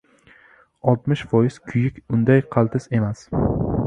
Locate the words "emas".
3.01-3.23